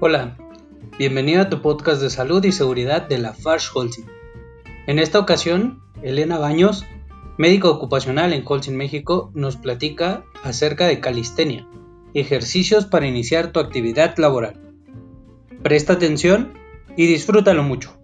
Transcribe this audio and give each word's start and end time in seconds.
Hola, 0.00 0.36
bienvenido 0.96 1.42
a 1.42 1.48
tu 1.48 1.60
podcast 1.60 2.00
de 2.00 2.08
salud 2.08 2.44
y 2.44 2.52
seguridad 2.52 3.08
de 3.08 3.18
la 3.18 3.32
Farsh 3.32 3.70
Holcim. 3.74 4.06
En 4.86 5.00
esta 5.00 5.18
ocasión, 5.18 5.82
Elena 6.02 6.38
Baños, 6.38 6.84
médico 7.36 7.68
ocupacional 7.68 8.32
en 8.32 8.44
Holcim 8.46 8.76
México, 8.76 9.32
nos 9.34 9.56
platica 9.56 10.22
acerca 10.44 10.86
de 10.86 11.00
calistenia, 11.00 11.66
ejercicios 12.14 12.86
para 12.86 13.08
iniciar 13.08 13.50
tu 13.50 13.58
actividad 13.58 14.16
laboral. 14.18 14.60
Presta 15.64 15.94
atención 15.94 16.52
y 16.96 17.08
disfrútalo 17.08 17.64
mucho. 17.64 17.97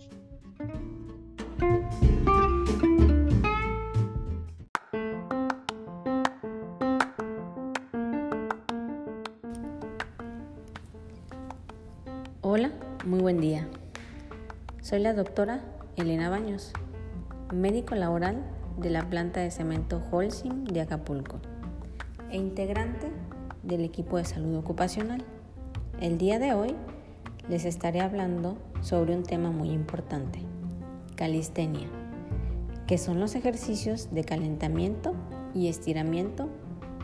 Hola, 12.57 12.71
muy 13.05 13.19
buen 13.19 13.41
día. 13.41 13.67
Soy 14.81 15.01
la 15.01 15.13
doctora 15.13 15.65
Elena 15.97 16.31
Baños, 16.31 16.73
médico 17.53 17.97
laboral 17.97 18.45
de 18.79 18.91
la 18.91 19.11
planta 19.11 19.41
de 19.41 19.51
cemento 19.51 20.01
Holcim 20.13 20.63
de 20.63 20.81
Acapulco 20.81 21.41
e 22.31 22.37
integrante 22.37 23.11
del 23.65 23.81
equipo 23.81 24.19
de 24.19 24.25
salud 24.25 24.55
ocupacional. 24.55 25.25
El 26.01 26.17
día 26.17 26.39
de 26.39 26.55
hoy 26.55 26.77
les 27.49 27.65
estaré 27.65 28.01
hablando 28.01 28.57
sobre 28.83 29.17
un 29.17 29.25
tema 29.25 29.51
muy 29.51 29.71
importante, 29.71 30.39
calistenia, 31.17 31.89
que 32.87 32.99
son 32.99 33.19
los 33.19 33.35
ejercicios 33.35 34.15
de 34.15 34.23
calentamiento 34.23 35.17
y 35.57 35.67
estiramiento 35.67 36.49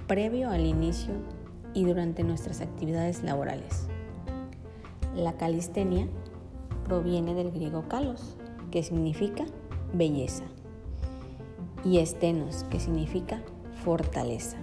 previo 0.06 0.48
al 0.48 0.64
inicio 0.64 1.14
y 1.74 1.87
durante 1.87 2.23
nuestras 2.23 2.60
actividades 2.60 3.24
laborales. 3.24 3.88
La 5.14 5.32
calistenia 5.32 6.06
proviene 6.84 7.34
del 7.34 7.50
griego 7.50 7.88
kalos, 7.88 8.36
que 8.70 8.82
significa 8.82 9.44
belleza, 9.92 10.44
y 11.84 11.98
estenos, 11.98 12.64
que 12.64 12.78
significa 12.78 13.42
fortaleza. 13.82 14.56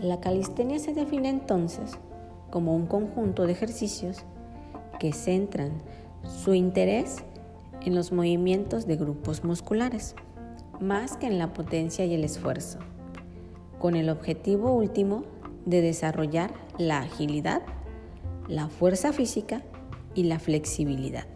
La 0.00 0.20
calistenia 0.20 0.78
se 0.78 0.92
define 0.92 1.28
entonces 1.28 1.98
como 2.50 2.74
un 2.74 2.86
conjunto 2.86 3.46
de 3.46 3.52
ejercicios 3.52 4.24
que 4.98 5.12
centran 5.12 5.72
su 6.24 6.54
interés 6.54 7.24
en 7.82 7.94
los 7.94 8.12
movimientos 8.12 8.86
de 8.86 8.96
grupos 8.96 9.44
musculares, 9.44 10.16
más 10.80 11.16
que 11.16 11.26
en 11.26 11.38
la 11.38 11.52
potencia 11.52 12.04
y 12.04 12.14
el 12.14 12.24
esfuerzo, 12.24 12.78
con 13.78 13.94
el 13.94 14.10
objetivo 14.10 14.72
último 14.72 15.22
de 15.64 15.80
desarrollar 15.80 16.52
la 16.78 16.98
agilidad 16.98 17.62
la 18.48 18.68
fuerza 18.68 19.12
física 19.12 19.62
y 20.14 20.24
la 20.24 20.38
flexibilidad, 20.38 21.26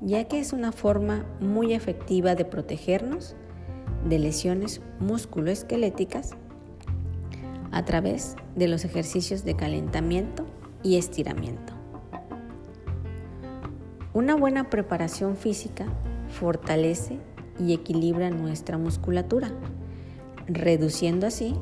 ya 0.00 0.24
que 0.24 0.38
es 0.38 0.52
una 0.52 0.72
forma 0.72 1.24
muy 1.40 1.74
efectiva 1.74 2.34
de 2.34 2.44
protegernos 2.44 3.34
de 4.08 4.18
lesiones 4.18 4.80
musculoesqueléticas 5.00 6.36
a 7.72 7.84
través 7.84 8.36
de 8.54 8.68
los 8.68 8.84
ejercicios 8.84 9.44
de 9.44 9.56
calentamiento 9.56 10.46
y 10.82 10.96
estiramiento. 10.96 11.74
Una 14.14 14.34
buena 14.34 14.70
preparación 14.70 15.36
física 15.36 15.86
fortalece 16.28 17.18
y 17.58 17.74
equilibra 17.74 18.30
nuestra 18.30 18.78
musculatura, 18.78 19.50
reduciendo 20.46 21.26
así 21.26 21.54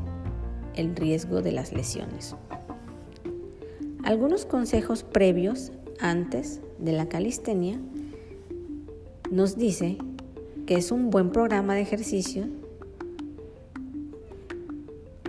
el 0.74 0.94
riesgo 0.94 1.42
de 1.42 1.52
las 1.52 1.72
lesiones. 1.72 2.36
Algunos 4.04 4.44
consejos 4.44 5.02
previos 5.02 5.72
antes 5.98 6.60
de 6.78 6.92
la 6.92 7.08
calistenia 7.08 7.80
nos 9.30 9.56
dice 9.56 9.96
que 10.66 10.74
es 10.74 10.92
un 10.92 11.08
buen 11.08 11.30
programa 11.30 11.74
de 11.74 11.80
ejercicio 11.80 12.44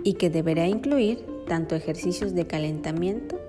y 0.02 0.12
que 0.14 0.28
deberá 0.28 0.68
incluir 0.68 1.24
tanto 1.48 1.74
ejercicios 1.74 2.34
de 2.34 2.46
calentamiento, 2.46 3.40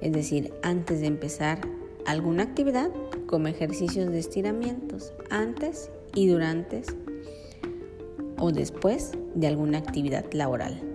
es 0.00 0.10
decir, 0.10 0.52
antes 0.64 1.00
de 1.02 1.06
empezar 1.06 1.60
alguna 2.04 2.42
actividad, 2.42 2.90
como 3.28 3.46
ejercicios 3.46 4.10
de 4.10 4.18
estiramientos 4.18 5.12
antes 5.30 5.88
y 6.16 6.26
durante 6.26 6.82
o 8.38 8.50
después 8.50 9.12
de 9.36 9.46
alguna 9.46 9.78
actividad 9.78 10.24
laboral. 10.32 10.91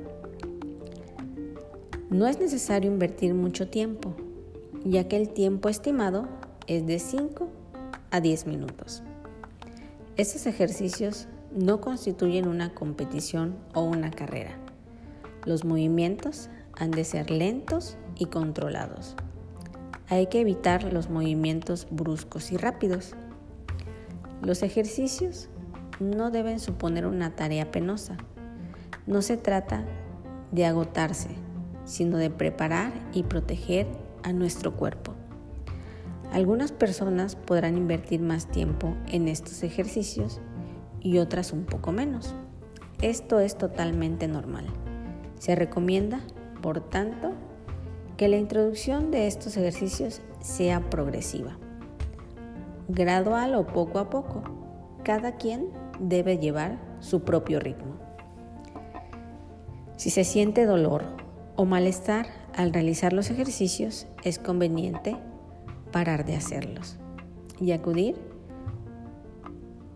No 2.09 2.25
es 2.25 2.40
necesario 2.40 2.90
invertir 2.90 3.34
mucho 3.34 3.68
tiempo, 3.68 4.16
ya 4.85 5.09
que 5.09 5.18
el 5.18 5.28
tiempo 5.28 5.68
estimado 5.68 6.29
es 6.66 6.88
de 6.88 7.00
5 7.00 7.50
a 8.12 8.22
10 8.22 8.47
minutos. 8.47 9.03
Estos 10.16 10.47
ejercicios 10.47 11.28
no 11.53 11.81
constituyen 11.81 12.47
una 12.47 12.73
competición 12.73 13.57
o 13.73 13.81
una 13.81 14.09
carrera. 14.09 14.57
Los 15.44 15.66
movimientos 15.66 16.50
han 16.78 16.91
de 16.91 17.03
ser 17.03 17.29
lentos 17.29 17.97
y 18.17 18.28
controlados. 18.28 19.17
Hay 20.07 20.28
que 20.28 20.40
evitar 20.40 20.94
los 20.94 21.09
movimientos 21.09 21.88
bruscos 21.91 22.53
y 22.53 22.57
rápidos. 22.57 23.16
Los 24.41 24.63
ejercicios 24.63 25.50
no 26.00 26.31
deben 26.31 26.62
suponer 26.62 27.06
una 27.06 27.35
tarea 27.35 27.69
penosa. 27.69 28.16
No 29.07 29.22
se 29.22 29.35
trata 29.35 29.84
de 30.53 30.66
agotarse, 30.66 31.31
sino 31.88 32.18
de 32.18 32.30
preparar 32.30 32.92
y 33.14 33.24
proteger 33.24 33.88
a 34.22 34.34
nuestro 34.34 34.75
cuerpo. 34.75 35.14
Algunas 36.34 36.74
personas 36.74 37.36
podrán 37.36 37.78
invertir 37.78 38.22
más 38.22 38.48
tiempo 38.48 38.94
en 39.08 39.30
estos 39.30 39.64
ejercicios 39.64 40.42
y 41.00 41.18
otras 41.18 41.53
un 41.53 41.66
poco 41.66 41.94
menos. 41.94 42.36
Esto 43.02 43.40
es 43.40 43.58
totalmente 43.58 44.28
normal. 44.28 44.66
Se 45.40 45.56
recomienda, 45.56 46.20
por 46.62 46.81
tanto, 46.81 47.31
que 48.18 48.28
la 48.28 48.38
introducción 48.38 49.09
de 49.09 49.28
estos 49.28 49.56
ejercicios 49.56 50.22
sea 50.42 50.90
progresiva, 50.90 51.58
gradual 52.90 53.56
o 53.56 53.66
poco 53.66 54.00
a 54.00 54.09
poco. 54.09 54.44
Cada 55.03 55.38
quien 55.38 55.70
debe 56.00 56.38
llevar 56.38 56.80
su 57.00 57.22
propio 57.22 57.62
ritmo. 57.62 57.96
Si 59.96 60.09
se 60.09 60.26
siente 60.26 60.66
dolor 60.66 61.27
o 61.57 61.66
malestar 61.66 62.28
al 62.56 62.72
realizar 62.72 63.12
los 63.12 63.29
ejercicios, 63.29 64.07
es 64.23 64.40
conveniente 64.40 65.18
parar 65.91 66.23
de 66.23 66.35
hacerlos 66.35 66.97
y 67.59 67.72
acudir 67.72 68.16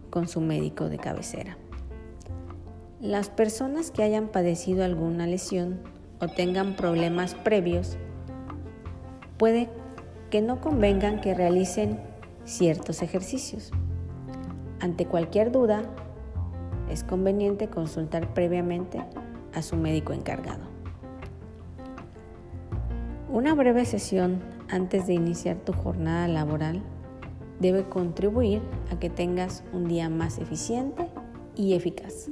con 0.10 0.28
su 0.28 0.42
médico 0.42 0.90
de 0.90 0.98
cabecera. 0.98 1.58
Las 3.00 3.30
personas 3.30 3.92
que 3.92 4.04
hayan 4.04 4.28
padecido 4.28 4.84
alguna 4.84 5.26
lesión 5.28 5.80
o 6.20 6.28
tengan 6.28 6.76
problemas 6.76 7.36
previos, 7.36 7.98
puede 9.38 9.70
que 10.30 10.42
no 10.42 10.62
convengan 10.62 11.22
que 11.22 11.34
realicen 11.34 12.00
ciertos 12.44 13.02
ejercicios. 13.02 13.72
Ante 14.80 15.06
cualquier 15.06 15.52
duda, 15.52 15.84
es 16.90 17.04
conveniente 17.04 17.70
consultar 17.70 18.34
previamente 18.34 19.04
a 19.54 19.62
su 19.62 19.78
médico 19.78 20.14
encargado. 20.14 20.71
Una 23.34 23.56
breve 23.56 23.86
sesión 23.86 24.42
antes 24.68 25.08
de 25.08 25.14
iniciar 25.14 25.56
tu 25.56 25.72
jornada 25.72 26.28
laboral 26.28 26.82
debe 27.62 27.86
contribuir 27.88 28.62
a 28.92 29.00
que 29.00 29.10
tengas 29.10 29.64
un 29.72 29.88
día 29.88 30.10
más 30.10 30.38
eficiente 30.38 31.08
y 31.56 31.74
eficaz. 31.74 32.28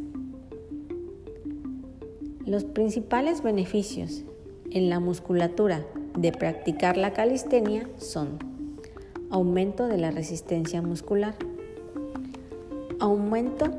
Los 2.45 2.65
principales 2.65 3.41
beneficios 3.41 4.25
en 4.71 4.89
la 4.89 4.99
musculatura 4.99 5.85
de 6.17 6.33
practicar 6.33 6.97
la 6.97 7.13
calistenia 7.13 7.87
son 7.95 8.37
aumento 9.29 9.87
de 9.87 9.99
la 9.99 10.11
resistencia 10.11 10.81
muscular, 10.81 11.35
aumento 12.99 13.71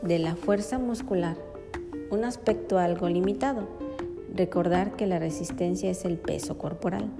de 0.00 0.18
la 0.18 0.36
fuerza 0.36 0.78
muscular, 0.78 1.36
un 2.10 2.24
aspecto 2.24 2.78
algo 2.78 3.10
limitado 3.10 3.87
Recordar 4.34 4.96
que 4.96 5.06
la 5.06 5.18
resistencia 5.18 5.90
es 5.90 6.04
el 6.04 6.18
peso 6.18 6.58
corporal. 6.58 7.10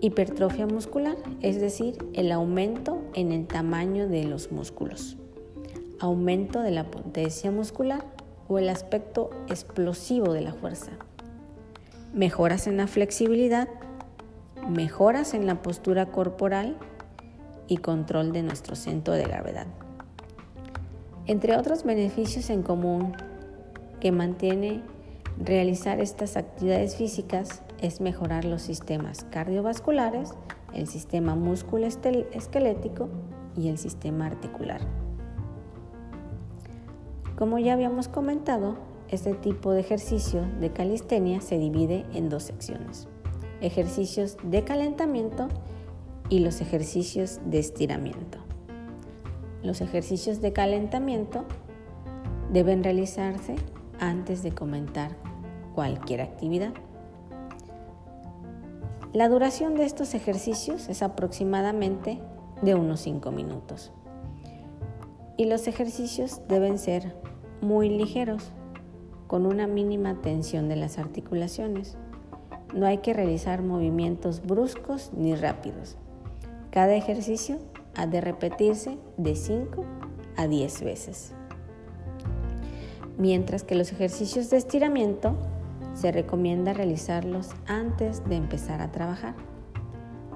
Hipertrofia 0.00 0.66
muscular, 0.66 1.16
es 1.40 1.60
decir, 1.60 1.96
el 2.12 2.30
aumento 2.30 3.00
en 3.14 3.32
el 3.32 3.46
tamaño 3.46 4.06
de 4.06 4.24
los 4.24 4.52
músculos. 4.52 5.16
Aumento 5.98 6.60
de 6.60 6.70
la 6.70 6.90
potencia 6.90 7.50
muscular 7.50 8.04
o 8.48 8.58
el 8.58 8.68
aspecto 8.68 9.30
explosivo 9.48 10.34
de 10.34 10.42
la 10.42 10.52
fuerza. 10.52 10.92
Mejoras 12.12 12.66
en 12.66 12.76
la 12.76 12.86
flexibilidad, 12.86 13.68
mejoras 14.68 15.32
en 15.34 15.46
la 15.46 15.62
postura 15.62 16.12
corporal 16.12 16.76
y 17.66 17.78
control 17.78 18.32
de 18.32 18.42
nuestro 18.42 18.76
centro 18.76 19.14
de 19.14 19.24
gravedad. 19.24 19.66
Entre 21.26 21.56
otros 21.56 21.84
beneficios 21.84 22.50
en 22.50 22.62
común 22.62 23.16
que 24.00 24.12
mantiene 24.12 24.82
Realizar 25.38 26.00
estas 26.00 26.36
actividades 26.36 26.94
físicas 26.96 27.62
es 27.78 28.00
mejorar 28.00 28.44
los 28.44 28.62
sistemas 28.62 29.24
cardiovasculares, 29.30 30.32
el 30.72 30.86
sistema 30.86 31.34
músculo-esquelético 31.34 33.08
y 33.56 33.68
el 33.68 33.78
sistema 33.78 34.26
articular. 34.26 34.80
Como 37.36 37.58
ya 37.58 37.72
habíamos 37.72 38.06
comentado, 38.06 38.76
este 39.08 39.34
tipo 39.34 39.72
de 39.72 39.80
ejercicio 39.80 40.42
de 40.60 40.70
calistenia 40.70 41.40
se 41.40 41.58
divide 41.58 42.06
en 42.14 42.28
dos 42.28 42.44
secciones. 42.44 43.08
Ejercicios 43.60 44.36
de 44.44 44.62
calentamiento 44.62 45.48
y 46.28 46.38
los 46.38 46.60
ejercicios 46.60 47.40
de 47.44 47.58
estiramiento. 47.58 48.38
Los 49.64 49.80
ejercicios 49.80 50.40
de 50.40 50.52
calentamiento 50.52 51.44
deben 52.52 52.84
realizarse 52.84 53.56
antes 54.00 54.42
de 54.42 54.52
comentar 54.52 55.16
cualquier 55.74 56.20
actividad. 56.20 56.72
La 59.12 59.28
duración 59.28 59.74
de 59.76 59.84
estos 59.84 60.14
ejercicios 60.14 60.88
es 60.88 61.02
aproximadamente 61.02 62.20
de 62.62 62.74
unos 62.74 63.00
5 63.00 63.30
minutos. 63.30 63.92
Y 65.36 65.46
los 65.46 65.66
ejercicios 65.66 66.40
deben 66.48 66.78
ser 66.78 67.14
muy 67.60 67.88
ligeros, 67.88 68.50
con 69.26 69.46
una 69.46 69.66
mínima 69.66 70.20
tensión 70.20 70.68
de 70.68 70.76
las 70.76 70.98
articulaciones. 70.98 71.96
No 72.74 72.86
hay 72.86 72.98
que 72.98 73.14
realizar 73.14 73.62
movimientos 73.62 74.42
bruscos 74.44 75.12
ni 75.16 75.34
rápidos. 75.34 75.96
Cada 76.70 76.94
ejercicio 76.94 77.58
ha 77.94 78.06
de 78.06 78.20
repetirse 78.20 78.98
de 79.16 79.36
5 79.36 79.84
a 80.36 80.46
10 80.46 80.82
veces 80.82 81.34
mientras 83.18 83.62
que 83.62 83.74
los 83.74 83.92
ejercicios 83.92 84.50
de 84.50 84.56
estiramiento 84.56 85.36
se 85.94 86.10
recomienda 86.12 86.72
realizarlos 86.72 87.50
antes 87.66 88.24
de 88.28 88.36
empezar 88.36 88.80
a 88.80 88.90
trabajar, 88.90 89.34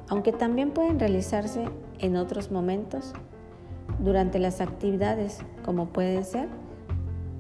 aunque 0.08 0.32
también 0.32 0.70
pueden 0.70 0.98
realizarse 0.98 1.64
en 1.98 2.16
otros 2.16 2.50
momentos 2.50 3.12
durante 3.98 4.38
las 4.38 4.60
actividades 4.60 5.38
como 5.64 5.86
pueden 5.86 6.24
ser 6.24 6.48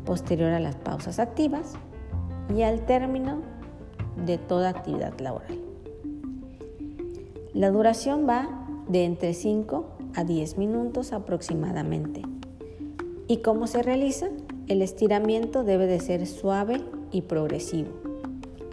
posterior 0.04 0.50
a 0.52 0.60
las 0.60 0.76
pausas 0.76 1.18
activas 1.18 1.74
y 2.54 2.62
al 2.62 2.84
término 2.86 3.42
de 4.24 4.38
toda 4.38 4.70
actividad 4.70 5.18
laboral. 5.20 5.58
La 7.54 7.70
duración 7.70 8.26
va 8.28 8.48
de 8.88 9.04
entre 9.04 9.34
5 9.34 9.86
a 10.14 10.24
10 10.24 10.58
minutos 10.58 11.12
aproximadamente. 11.12 12.22
¿Y 13.26 13.38
cómo 13.38 13.66
se 13.66 13.82
realiza? 13.82 14.28
El 14.68 14.82
estiramiento 14.82 15.64
debe 15.64 15.86
de 15.86 15.98
ser 15.98 16.26
suave 16.26 16.82
y 17.10 17.22
progresivo. 17.22 17.88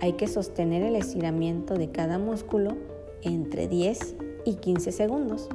Hay 0.01 0.13
que 0.13 0.27
sostener 0.27 0.83
el 0.83 0.97
estiramiento 0.97 1.75
de 1.75 1.89
cada 1.89 2.19
músculo 2.19 2.75
entre 3.21 3.69
10 3.69 4.17
y 4.43 4.55
15 4.55 4.91
segundos. 4.91 5.47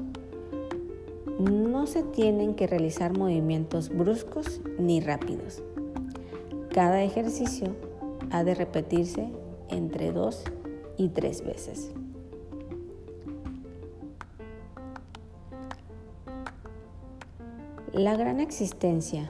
No 1.39 1.87
se 1.87 2.03
tienen 2.05 2.55
que 2.55 2.67
realizar 2.67 3.17
movimientos 3.19 3.91
bruscos 3.91 4.63
ni 4.79 5.01
rápidos. 5.01 5.63
Cada 6.73 7.03
ejercicio 7.03 7.77
ha 8.31 8.43
de 8.43 8.55
repetirse 8.55 9.29
entre 9.69 10.11
2 10.11 10.43
y 10.97 11.09
3 11.09 11.45
veces. 11.45 11.91
La 17.93 18.17
gran 18.17 18.41
existencia 18.41 19.29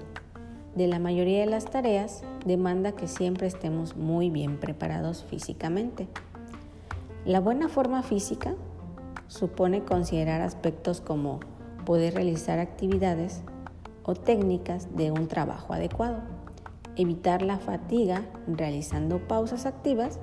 de 0.74 0.86
la 0.86 0.98
mayoría 0.98 1.40
de 1.40 1.46
las 1.46 1.64
tareas 1.66 2.22
demanda 2.44 2.92
que 2.92 3.08
siempre 3.08 3.46
estemos 3.46 3.96
muy 3.96 4.30
bien 4.30 4.58
preparados 4.58 5.24
físicamente. 5.24 6.06
La 7.24 7.40
buena 7.40 7.68
forma 7.68 8.02
física 8.02 8.54
supone 9.26 9.84
considerar 9.84 10.40
aspectos 10.40 11.00
como 11.00 11.40
poder 11.84 12.14
realizar 12.14 12.58
actividades 12.58 13.42
o 14.04 14.14
técnicas 14.14 14.96
de 14.96 15.10
un 15.10 15.28
trabajo 15.28 15.72
adecuado, 15.72 16.20
evitar 16.96 17.42
la 17.42 17.58
fatiga 17.58 18.22
realizando 18.46 19.18
pausas 19.26 19.66
activas, 19.66 20.18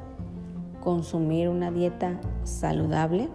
consumir 0.81 1.49
una 1.49 1.71
dieta 1.71 2.19
saludable 2.43 3.29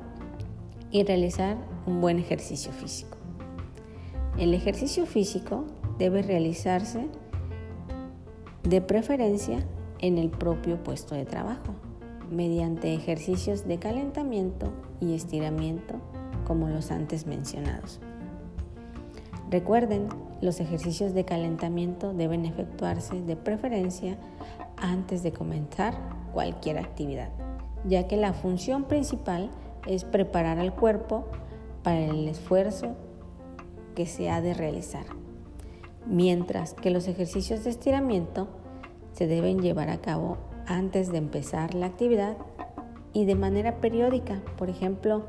y 0.91 1.05
realizar 1.05 1.57
un 1.87 2.01
buen 2.01 2.19
ejercicio 2.19 2.73
físico. 2.73 3.19
El 4.39 4.55
ejercicio 4.55 5.05
físico 5.07 5.65
debe 6.03 6.23
realizarse 6.23 7.07
de 8.65 8.81
preferencia 8.81 9.61
en 10.01 10.19
el 10.19 10.31
propio 10.31 10.83
puesto 10.83 11.15
de 11.15 11.25
trabajo, 11.25 11.75
mediante 12.29 12.93
ejercicios 12.93 13.69
de 13.69 13.79
calentamiento 13.79 14.73
y 14.99 15.15
estiramiento 15.15 15.95
como 16.45 16.67
los 16.67 16.91
antes 16.91 17.29
mencionados. 17.29 18.01
Recuerden, 19.49 20.09
los 20.41 20.59
ejercicios 20.59 21.15
de 21.15 21.25
calentamiento 21.25 22.13
deben 22.13 22.47
efectuarse 22.47 23.23
de 23.23 23.37
preferencia 23.37 24.19
antes 24.79 25.23
de 25.23 25.31
comenzar 25.31 25.95
cualquier 26.33 26.79
actividad, 26.79 27.29
ya 27.87 28.09
que 28.09 28.17
la 28.17 28.33
función 28.33 28.87
principal 28.89 29.53
es 29.87 30.03
preparar 30.03 30.59
al 30.59 30.75
cuerpo 30.75 31.27
para 31.85 32.01
el 32.01 32.27
esfuerzo 32.27 32.97
que 33.95 34.07
se 34.07 34.31
ha 34.31 34.41
de 34.41 34.53
realizar 34.55 35.22
mientras 36.07 36.75
que 36.75 36.91
los 36.91 37.09
ejercicios 37.09 37.65
de 37.65 37.71
estiramiento 37.71 38.49
se 39.13 39.27
deben 39.27 39.61
llevar 39.61 39.91
a 39.91 40.01
cabo 40.01 40.39
antes 40.67 41.11
de 41.11 41.19
empezar 41.19 41.75
la 41.75 41.87
actividad 41.87 42.37
y 43.13 43.25
de 43.25 43.35
manera 43.35 43.77
periódica, 43.81 44.41
por 44.57 44.71
ejemplo, 44.71 45.25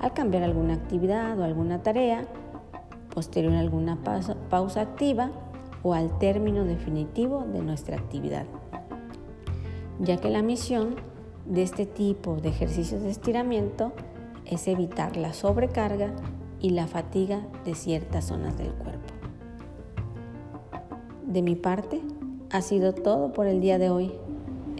al 0.00 0.12
cambiar 0.12 0.42
alguna 0.42 0.74
actividad 0.74 1.38
o 1.38 1.44
alguna 1.44 1.82
tarea, 1.82 2.24
posterior 3.14 3.54
a 3.54 3.60
alguna 3.60 3.96
pausa, 4.02 4.80
activa 4.80 5.30
o 5.82 5.94
al 5.94 6.18
término 6.18 6.64
definitivo 6.64 7.44
de 7.44 7.62
nuestra 7.62 7.96
actividad, 7.96 8.44
ya 9.98 10.18
que 10.18 10.30
la 10.30 10.42
misión 10.42 10.96
de 11.46 11.62
este 11.62 11.86
tipo 11.86 12.36
de 12.36 12.50
ejercicios 12.50 13.02
de 13.02 13.10
estiramiento 13.10 13.92
es 14.44 14.68
evitar 14.68 15.16
la 15.16 15.32
sobrecarga 15.32 16.12
y 16.60 16.70
la 16.70 16.86
fatiga 16.86 17.46
de 17.64 17.74
ciertas 17.74 18.26
zonas 18.26 18.56
del 18.58 18.72
cuerpo. 18.72 19.05
De 21.26 21.42
mi 21.42 21.56
parte, 21.56 22.00
ha 22.50 22.62
sido 22.62 22.94
todo 22.94 23.32
por 23.32 23.48
el 23.48 23.60
día 23.60 23.78
de 23.78 23.90
hoy. 23.90 24.12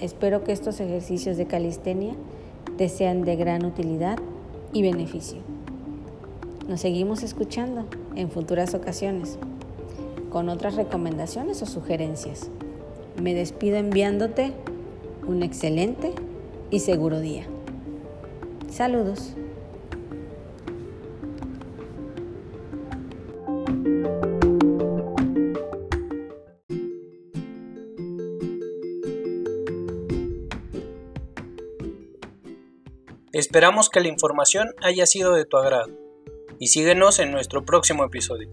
Espero 0.01 0.45
que 0.45 0.53
estos 0.53 0.79
ejercicios 0.79 1.37
de 1.37 1.47
calistenia 1.47 2.15
te 2.79 2.89
sean 2.89 3.23
de 3.23 3.35
gran 3.35 3.65
utilidad 3.65 4.19
y 4.73 4.83
beneficio. 4.83 5.41
Nos 6.69 6.81
seguimos 6.81 7.25
escuchando 7.25 7.87
en 8.15 8.31
futuras 8.31 8.75
ocasiones 8.75 9.39
con 10.31 10.49
otras 10.49 10.77
recomendaciones 10.77 11.63
o 11.63 11.67
sugerencias. 11.67 12.49
Me 13.21 13.35
despido 13.35 13.79
enviándote 13.79 14.53
un 15.27 15.43
excelente 15.43 16.13
y 16.71 16.79
seguro 16.79 17.21
día. 17.21 17.45
Saludos. 18.71 19.35
Esperamos 33.37 33.91
que 33.91 34.01
la 34.01 34.09
información 34.09 34.75
haya 34.81 35.05
sido 35.05 35.35
de 35.35 35.45
tu 35.45 35.59
agrado 35.59 35.93
y 36.59 36.69
síguenos 36.69 37.19
en 37.19 37.33
nuestro 37.33 37.67
próximo 37.67 38.03
episodio. 38.03 38.49